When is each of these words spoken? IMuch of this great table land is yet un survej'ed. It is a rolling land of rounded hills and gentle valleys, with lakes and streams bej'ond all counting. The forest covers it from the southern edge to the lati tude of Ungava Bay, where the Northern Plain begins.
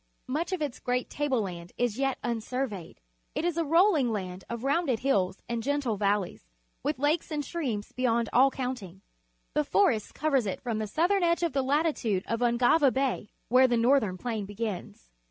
IMuch 0.27 0.51
of 0.51 0.57
this 0.59 0.79
great 0.79 1.11
table 1.11 1.43
land 1.43 1.73
is 1.77 1.99
yet 1.99 2.17
un 2.23 2.39
survej'ed. 2.39 2.95
It 3.35 3.45
is 3.45 3.55
a 3.55 3.63
rolling 3.63 4.11
land 4.11 4.43
of 4.49 4.63
rounded 4.63 5.01
hills 5.01 5.43
and 5.47 5.61
gentle 5.61 5.95
valleys, 5.95 6.47
with 6.81 6.97
lakes 6.97 7.29
and 7.29 7.45
streams 7.45 7.91
bej'ond 7.91 8.27
all 8.33 8.49
counting. 8.49 9.01
The 9.53 9.63
forest 9.63 10.15
covers 10.15 10.47
it 10.47 10.59
from 10.59 10.79
the 10.79 10.87
southern 10.87 11.21
edge 11.21 11.41
to 11.41 11.49
the 11.49 11.63
lati 11.63 11.95
tude 11.95 12.23
of 12.25 12.39
Ungava 12.39 12.91
Bay, 12.91 13.29
where 13.47 13.67
the 13.67 13.77
Northern 13.77 14.17
Plain 14.17 14.45
begins. 14.47 15.11